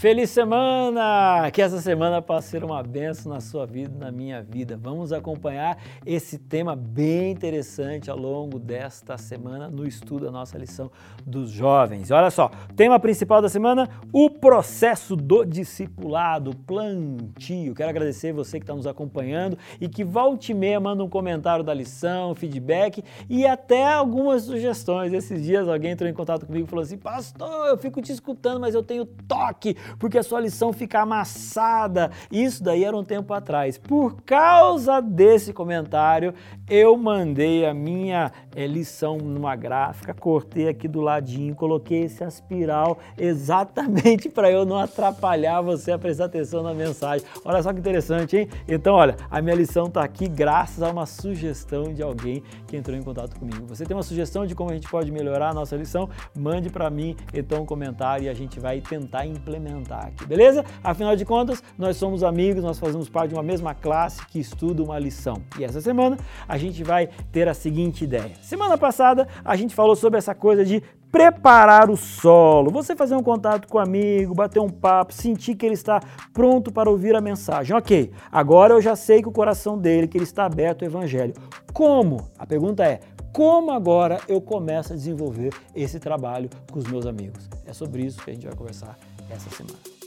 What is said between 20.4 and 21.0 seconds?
e meia